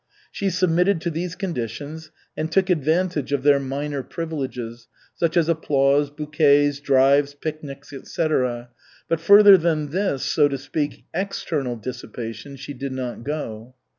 She 0.31 0.49
submitted 0.49 0.99
to 1.01 1.11
these 1.11 1.35
conditions, 1.35 2.09
and 2.35 2.51
took 2.51 2.71
advantage 2.71 3.31
of 3.31 3.43
their 3.43 3.59
minor 3.59 4.01
privileges, 4.01 4.87
such 5.13 5.37
as 5.37 5.47
applause, 5.47 6.09
bouquets, 6.09 6.79
drives, 6.79 7.35
picnics, 7.35 7.93
etc., 7.93 8.69
but 9.07 9.19
further 9.19 9.59
than 9.59 9.89
this 9.91 10.23
so 10.23 10.47
to 10.47 10.57
speak 10.57 11.05
external 11.13 11.75
dissipation, 11.75 12.55
she 12.55 12.73
did 12.73 12.93
not 12.93 13.23
go. 13.23 13.75